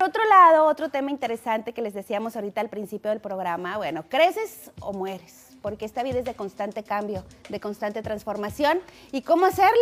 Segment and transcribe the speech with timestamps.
[0.00, 4.02] Por otro lado, otro tema interesante que les decíamos ahorita al principio del programa, bueno,
[4.08, 8.78] creces o mueres, porque esta vida es de constante cambio, de constante transformación.
[9.12, 9.76] ¿Y cómo hacerle?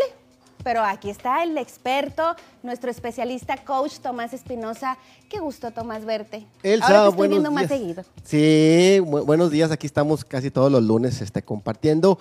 [0.65, 4.99] Pero aquí está el experto, nuestro especialista coach Tomás Espinosa.
[5.31, 6.45] Qué gusto, Tomás, verte.
[6.65, 7.79] Elsa, Ahora te estoy viendo más días.
[7.81, 8.05] seguido.
[8.25, 9.71] Sí, bu- buenos días.
[9.71, 12.19] Aquí estamos casi todos los lunes este, compartiendo.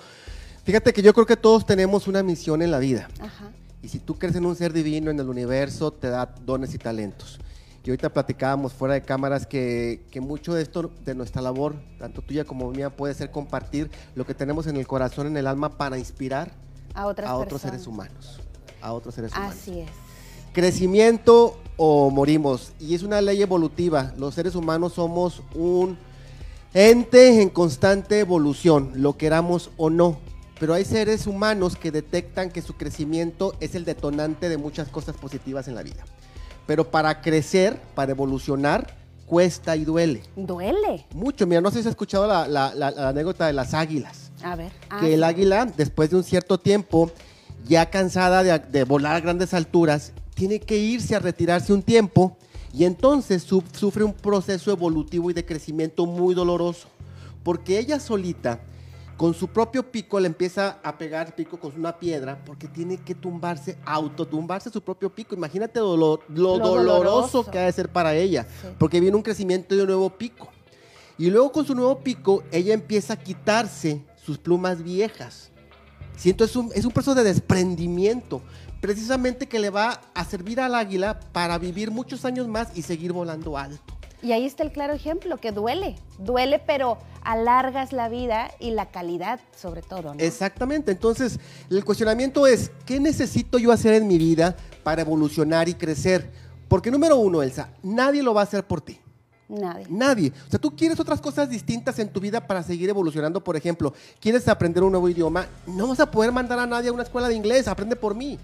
[0.65, 3.07] Fíjate que yo creo que todos tenemos una misión en la vida.
[3.19, 3.45] Ajá.
[3.81, 6.77] Y si tú crees en un ser divino en el universo, te da dones y
[6.77, 7.39] talentos.
[7.87, 12.21] Y ahorita platicábamos fuera de cámaras que, que mucho de esto, de nuestra labor, tanto
[12.21, 15.77] tuya como mía, puede ser compartir lo que tenemos en el corazón, en el alma,
[15.77, 16.51] para inspirar
[16.93, 17.71] A otras a otros personas.
[17.75, 18.41] seres humanos.
[18.81, 19.55] A otros seres humanos.
[19.55, 19.89] Así es.
[20.51, 22.73] Crecimiento o morimos.
[22.77, 24.11] Y es una ley evolutiva.
[24.17, 25.97] Los seres humanos somos un
[26.73, 30.19] ente en constante evolución, lo queramos o no.
[30.59, 35.15] Pero hay seres humanos que detectan que su crecimiento es el detonante de muchas cosas
[35.15, 36.03] positivas en la vida.
[36.67, 38.93] Pero para crecer, para evolucionar,
[39.25, 40.21] cuesta y duele.
[40.35, 41.05] Duele.
[41.13, 41.47] Mucho.
[41.47, 44.55] Mira, no sé si has escuchado la, la- la- la anécdota de las águilas A
[44.55, 44.71] ver.
[44.89, 45.23] ah, que el sí.
[45.25, 47.09] águila, después de un cierto tiempo,
[47.67, 52.37] ya cansada de, de volar a grandes alturas, tiene que irse a retirarse un tiempo
[52.73, 56.87] y entonces su- sufre un proceso evolutivo y de crecimiento muy doloroso,
[57.43, 58.59] porque ella solita,
[59.17, 63.15] con su propio pico, le empieza a pegar pico con una piedra, porque tiene que
[63.15, 65.33] tumbarse, autotumbarse su propio pico.
[65.35, 67.51] Imagínate lo, lo- lo Lo doloroso doloroso.
[67.51, 68.67] que ha de ser para ella, Sí.
[68.77, 70.49] porque viene un crecimiento de un nuevo pico.
[71.17, 75.49] Y luego con su nuevo pico, ella empieza a quitarse sus plumas viejas.
[76.15, 78.41] Siento, es un, es un proceso de desprendimiento,
[78.81, 83.13] precisamente que le va a servir al águila para vivir muchos años más y seguir
[83.13, 83.96] volando alto.
[84.21, 85.95] Y ahí está el claro ejemplo, que duele.
[86.17, 90.19] Duele, pero alargas la vida y la calidad, sobre todo, ¿no?
[90.19, 95.73] Exactamente, entonces el cuestionamiento es, ¿qué necesito yo hacer en mi vida para evolucionar y
[95.73, 96.31] crecer?
[96.67, 98.99] Porque número uno, Elsa, nadie lo va a hacer por ti.
[99.49, 99.85] Nadie.
[99.89, 100.33] Nadie.
[100.47, 103.41] O sea, tú quieres otras cosas distintas en tu vida para seguir evolucionando.
[103.41, 106.93] Por ejemplo, quieres aprender un nuevo idioma, no vas a poder mandar a nadie a
[106.93, 108.37] una escuela de inglés, aprende por mí.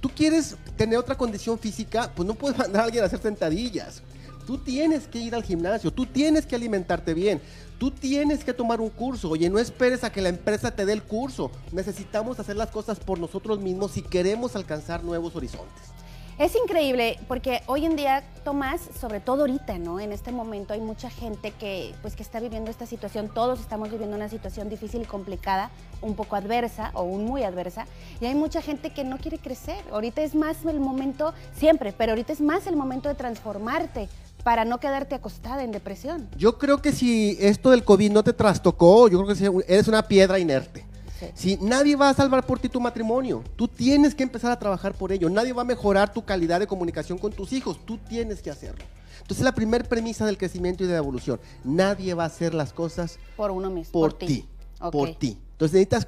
[0.00, 4.02] Tú quieres tener otra condición física, pues no puedes mandar a alguien a hacer sentadillas.
[4.48, 7.38] Tú tienes que ir al gimnasio, tú tienes que alimentarte bien,
[7.76, 9.28] tú tienes que tomar un curso.
[9.28, 11.50] Oye, no esperes a que la empresa te dé el curso.
[11.70, 15.82] Necesitamos hacer las cosas por nosotros mismos si queremos alcanzar nuevos horizontes.
[16.38, 20.00] Es increíble porque hoy en día, Tomás, sobre todo ahorita, ¿no?
[20.00, 23.28] En este momento hay mucha gente que, pues, que está viviendo esta situación.
[23.28, 25.70] Todos estamos viviendo una situación difícil y complicada,
[26.00, 27.86] un poco adversa o un muy adversa.
[28.18, 29.84] Y hay mucha gente que no quiere crecer.
[29.92, 34.08] Ahorita es más el momento, siempre, pero ahorita es más el momento de transformarte
[34.48, 36.26] para no quedarte acostada en depresión.
[36.38, 40.08] Yo creo que si esto del COVID no te trastocó, yo creo que eres una
[40.08, 40.86] piedra inerte.
[41.20, 41.26] Sí.
[41.34, 44.94] Si nadie va a salvar por ti tu matrimonio, tú tienes que empezar a trabajar
[44.94, 45.28] por ello.
[45.28, 48.86] Nadie va a mejorar tu calidad de comunicación con tus hijos, tú tienes que hacerlo.
[49.20, 52.72] Entonces la primera premisa del crecimiento y de la evolución, nadie va a hacer las
[52.72, 53.92] cosas Por uno mismo.
[53.92, 54.48] por, ti,
[54.90, 55.36] por ti.
[55.58, 56.06] Entonces necesitas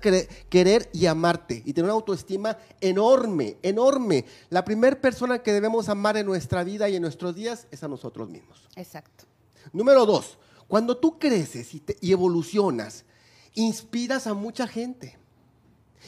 [0.48, 4.24] querer y amarte y tener una autoestima enorme, enorme.
[4.48, 7.88] La primera persona que debemos amar en nuestra vida y en nuestros días es a
[7.88, 8.68] nosotros mismos.
[8.76, 9.24] Exacto.
[9.72, 10.38] Número dos,
[10.68, 13.04] cuando tú creces y, te- y evolucionas,
[13.54, 15.18] inspiras a mucha gente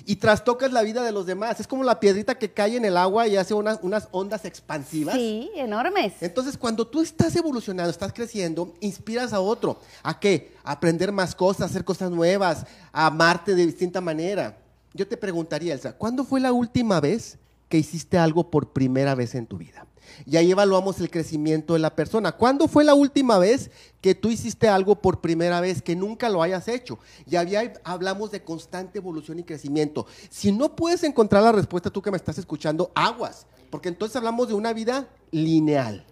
[0.05, 1.61] y trastocas la vida de los demás.
[1.61, 5.15] Es como la piedrita que cae en el agua y hace unas, unas ondas expansivas.
[5.15, 6.15] Sí, enormes.
[6.21, 9.81] Entonces, cuando tú estás evolucionando, estás creciendo, inspiras a otro.
[10.03, 10.53] ¿A qué?
[10.65, 14.59] A aprender más cosas, hacer cosas nuevas, a amarte de distinta manera.
[14.95, 17.39] Yo te preguntaría, Elsa, ¿cuándo fue la última vez
[17.69, 19.87] que hiciste algo por primera vez en tu vida?
[20.27, 22.33] Y ahí evaluamos el crecimiento de la persona.
[22.33, 26.43] ¿Cuándo fue la última vez que tú hiciste algo por primera vez que nunca lo
[26.43, 26.99] hayas hecho?
[27.27, 30.07] Y había, hablamos de constante evolución y crecimiento.
[30.31, 33.47] Si no puedes encontrar la respuesta tú que me estás escuchando, aguas.
[33.71, 36.05] Porque entonces hablamos de una vida lineal,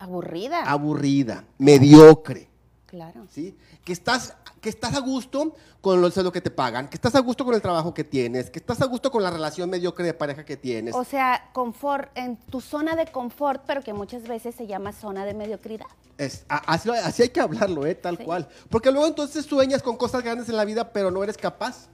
[0.00, 0.62] Aburrida.
[0.62, 2.47] aburrida, mediocre.
[2.88, 3.26] Claro.
[3.30, 3.56] ¿sí?
[3.84, 7.20] Que estás, que estás a gusto con lo, lo que te pagan, que estás a
[7.20, 10.14] gusto con el trabajo que tienes, que estás a gusto con la relación mediocre de
[10.14, 10.94] pareja que tienes.
[10.94, 15.24] O sea, confort, en tu zona de confort, pero que muchas veces se llama zona
[15.24, 15.86] de mediocridad.
[16.16, 17.94] Es- así, así hay que hablarlo, ¿eh?
[17.94, 18.24] tal Sí.
[18.24, 18.48] cual.
[18.70, 21.88] Porque luego entonces sueñas con cosas grandes en la vida, pero no eres capaz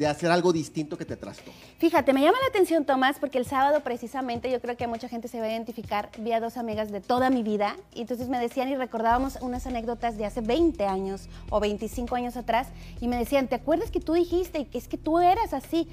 [0.00, 1.52] de hacer algo distinto que te trastoque.
[1.76, 5.28] Fíjate, me llama la atención, Tomás, porque el sábado precisamente yo creo que mucha gente
[5.28, 6.08] se va a identificar.
[6.18, 9.66] Vi a dos amigas de toda mi vida y entonces me decían y recordábamos unas
[9.66, 12.68] anécdotas de hace 20 años o 25 años atrás
[12.98, 15.86] y me decían, ¿te acuerdas que tú dijiste que es que tú eras así?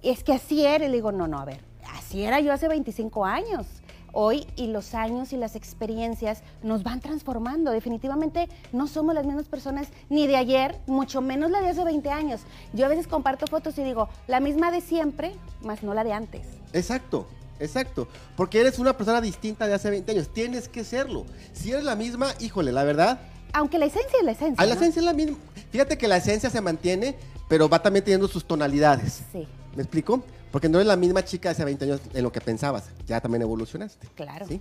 [0.00, 0.84] Es que así era.
[0.84, 1.58] Y le digo, no, no, a ver,
[1.92, 3.66] así era yo hace 25 años.
[4.12, 7.70] Hoy y los años y las experiencias nos van transformando.
[7.70, 12.10] Definitivamente no somos las mismas personas ni de ayer, mucho menos la de hace 20
[12.10, 12.40] años.
[12.72, 16.12] Yo a veces comparto fotos y digo, la misma de siempre, más no la de
[16.12, 16.42] antes.
[16.72, 17.26] Exacto.
[17.62, 18.08] Exacto,
[18.38, 21.26] porque eres una persona distinta de hace 20 años, tienes que serlo.
[21.52, 23.20] Si eres la misma, híjole, la verdad,
[23.52, 24.62] Aunque la esencia es la esencia.
[24.62, 25.36] a la esencia es la misma.
[25.70, 27.16] Fíjate que la esencia se mantiene,
[27.48, 29.24] pero va también teniendo sus tonalidades.
[29.30, 30.22] Sí, ¿Me explico?
[30.50, 33.42] Porque no eres la misma chica hace 20 años en lo que pensabas, ya también
[33.42, 34.08] evolucionaste.
[34.14, 34.46] claro.
[34.46, 34.60] ¿sí?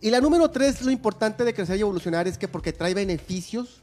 [0.00, 3.80] Y la número tres, lo importante de crecer y evolucionar es que porque trae beneficios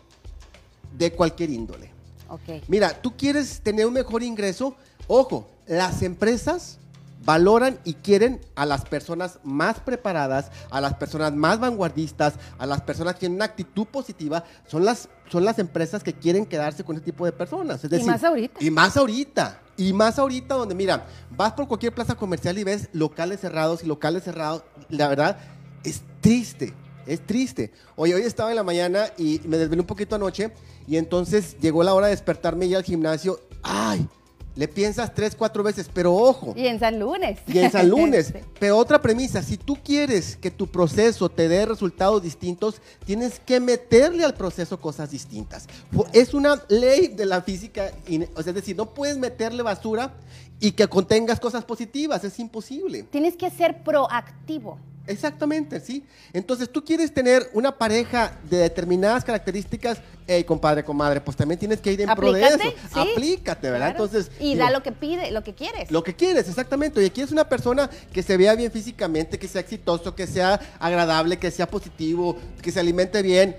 [0.98, 1.92] de cualquier índole.
[2.30, 2.64] Ok.
[2.68, 4.76] Mira, tú quieres tener un mejor ingreso,
[5.08, 6.80] ojo, las empresas
[7.24, 12.82] valoran y quieren a las personas más preparadas, a las personas más vanguardistas, a las
[12.82, 16.96] personas que tienen una actitud positiva, son las, son las empresas que quieren quedarse con
[16.96, 17.84] ese tipo de personas.
[17.84, 18.64] Es Y más ahorita.
[18.64, 19.62] Y más ahorita.
[19.82, 23.88] Y más ahorita donde, mira, vas por cualquier plaza comercial y ves locales cerrados y
[23.88, 24.64] locales cerrados.
[24.90, 25.40] La verdad,
[25.84, 26.76] es triste.
[27.08, 27.72] Es triste.
[27.96, 30.54] Oye, hoy estaba en la mañana y me desvelé un poquito anoche
[30.88, 33.40] y entonces llegó la hora de despertarme y ir al gimnasio.
[33.64, 34.08] ¡Ay!
[34.56, 36.54] Le piensas tres, cuatro veces, pero ojo.
[36.58, 37.40] Y en San Lunes.
[37.48, 38.34] Y en San Lunes.
[38.60, 43.60] Pero otra premisa, si tú quieres que tu proceso te dé resultados distintos, tienes que
[43.60, 45.68] meterle al proceso cosas distintas.
[46.14, 47.92] Es una ley de la física,
[48.36, 50.14] o sea, es decir, no puedes meterle basura
[50.60, 53.04] y que contengas cosas positivas, es imposible.
[53.04, 54.78] Tienes que ser proactivo.
[55.12, 56.04] Exactamente, sí.
[56.34, 61.82] Entonces, tú quieres tener una pareja de determinadas características, hey, compadre, comadre, pues también tienes
[61.82, 62.56] que ir en pro de eso.
[62.56, 63.00] Aplícate, sí.
[63.12, 63.96] Aplícate, ¿verdad?
[63.96, 64.06] Claro.
[64.06, 65.92] Entonces, y digo, da lo que pide, lo que quieres.
[65.92, 67.00] lo que quieres, exactamente.
[67.00, 71.38] Oye, quieres una persona que se vea bien físicamente, que sea exitoso, que sea agradable,
[71.38, 73.56] que sea positivo, que se alimente bien.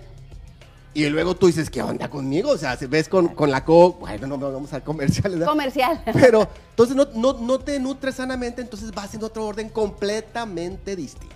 [0.94, 2.50] Y luego tú dices, ¿qué onda conmigo?
[2.50, 5.46] O sea, si ves con, con la co, bueno, no no vamos a comerciales, ¿verdad?
[5.46, 6.02] Comercial.
[6.12, 11.34] Pero entonces no, no, no te nutres sanamente, entonces vas en otro orden completamente distinto.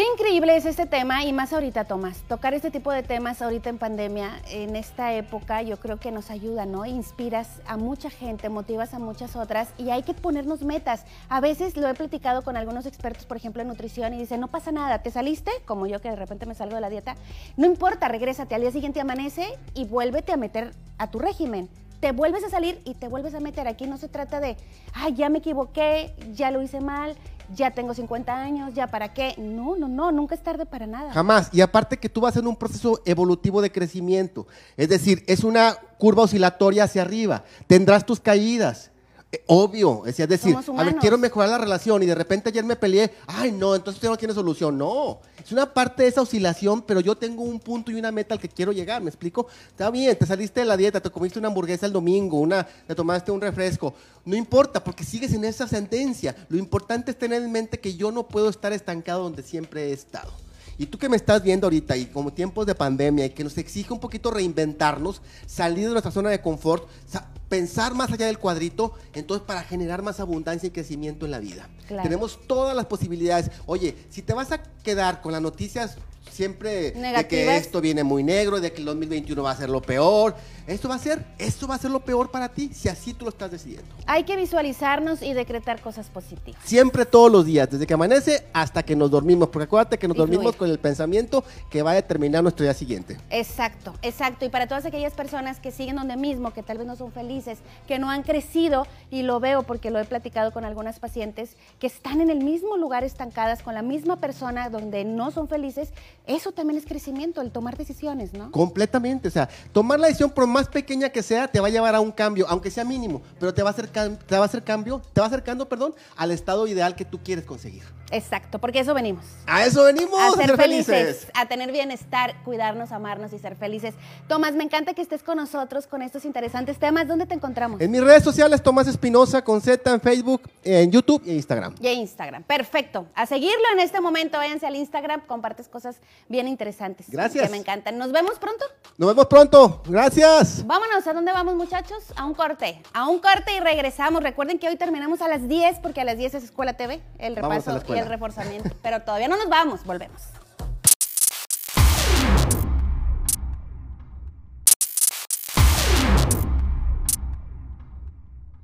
[0.00, 2.22] Qué increíble es este tema y más ahorita, Tomás.
[2.22, 6.30] Tocar este tipo de temas ahorita en pandemia, en esta época, yo creo que nos
[6.30, 6.86] ayuda, ¿no?
[6.86, 11.04] Inspiras a mucha gente, motivas a muchas otras y hay que ponernos metas.
[11.28, 14.48] A veces lo he platicado con algunos expertos, por ejemplo, en nutrición y dicen, no
[14.48, 17.14] pasa nada, te saliste, como yo que de repente me salgo de la dieta,
[17.58, 21.68] no importa, regrésate, al día siguiente amanece y vuélvete a meter a tu régimen.
[22.00, 23.68] Te vuelves a salir y te vuelves a meter.
[23.68, 24.56] Aquí no se trata de,
[24.94, 27.14] ay, ya me equivoqué, ya lo hice mal,
[27.54, 29.34] ya tengo 50 años, ya para qué.
[29.38, 31.12] No, no, no, nunca es tarde para nada.
[31.12, 31.50] Jamás.
[31.52, 34.46] Y aparte que tú vas en un proceso evolutivo de crecimiento.
[34.76, 37.44] Es decir, es una curva oscilatoria hacia arriba.
[37.66, 38.90] Tendrás tus caídas.
[39.32, 40.04] Eh, obvio.
[40.06, 43.12] Es decir, a ver, quiero mejorar la relación y de repente ayer me peleé.
[43.28, 44.76] Ay, no, entonces usted no tiene solución.
[44.76, 45.20] No.
[45.42, 48.40] Es una parte de esa oscilación, pero yo tengo un punto y una meta al
[48.40, 49.02] que quiero llegar.
[49.02, 49.46] ¿Me explico?
[49.68, 52.94] Está bien, te saliste de la dieta, te comiste una hamburguesa el domingo, una, te
[52.94, 53.94] tomaste un refresco.
[54.24, 56.34] No importa, porque sigues en esa sentencia.
[56.48, 59.92] Lo importante es tener en mente que yo no puedo estar estancado donde siempre he
[59.92, 60.32] estado.
[60.80, 63.58] Y tú que me estás viendo ahorita y como tiempos de pandemia y que nos
[63.58, 68.38] exige un poquito reinventarnos, salir de nuestra zona de confort, sa- pensar más allá del
[68.38, 71.68] cuadrito, entonces para generar más abundancia y crecimiento en la vida.
[71.86, 72.02] Claro.
[72.02, 73.50] Tenemos todas las posibilidades.
[73.66, 75.96] Oye, si te vas a quedar con las noticias
[76.30, 79.82] siempre de que esto viene muy negro, de que el 2021 va a ser lo
[79.82, 80.34] peor,
[80.66, 83.24] esto va a ser, esto va a ser lo peor para ti si así tú
[83.24, 83.88] lo estás decidiendo.
[84.06, 86.60] Hay que visualizarnos y decretar cosas positivas.
[86.64, 90.16] Siempre todos los días, desde que amanece hasta que nos dormimos, porque acuérdate que nos
[90.16, 93.16] dormimos con el pensamiento que va a determinar nuestro día siguiente.
[93.30, 94.44] Exacto, exacto.
[94.44, 97.58] Y para todas aquellas personas que siguen donde mismo, que tal vez no son felices,
[97.88, 101.86] que no han crecido, y lo veo porque lo he platicado con algunas pacientes, que
[101.86, 105.92] están en el mismo lugar estancadas con la misma persona donde no son felices,
[106.26, 108.50] eso también es crecimiento, el tomar decisiones, ¿no?
[108.50, 111.94] Completamente, o sea, tomar la decisión por más pequeña que sea te va a llevar
[111.94, 114.62] a un cambio, aunque sea mínimo, pero te va a hacer, te va a hacer
[114.62, 117.82] cambio, te va acercando, perdón, al estado ideal que tú quieres conseguir.
[118.10, 119.24] Exacto, porque eso venimos.
[119.46, 123.94] A eso venimos, A ser felices, a tener bienestar, cuidarnos, amarnos y ser felices.
[124.28, 127.06] Tomás, me encanta que estés con nosotros con estos interesantes temas.
[127.06, 127.80] ¿Dónde te encontramos?
[127.80, 131.74] En mis redes sociales, Tomás Espinosa con Z en Facebook, en YouTube e Instagram.
[131.80, 132.42] Y Instagram.
[132.42, 133.06] Perfecto.
[133.14, 134.38] A seguirlo en este momento.
[134.38, 135.20] Váyanse al Instagram.
[135.26, 135.96] Compartes cosas
[136.28, 137.08] bien interesantes.
[137.08, 137.44] Gracias.
[137.44, 137.96] Que me encantan.
[137.98, 138.64] Nos vemos pronto.
[138.98, 140.66] Nos vemos pronto, gracias.
[140.66, 141.06] Vámonos.
[141.06, 142.04] ¿A dónde vamos, muchachos?
[142.16, 142.82] A un corte.
[142.92, 144.22] A un corte y regresamos.
[144.22, 147.34] Recuerden que hoy terminamos a las 10 porque a las 10 es Escuela TV, el
[147.36, 147.99] Vamos a la repaso escuela.
[148.00, 148.70] El reforzamiento.
[148.82, 149.84] Pero todavía no nos vamos.
[149.84, 150.22] Volvemos.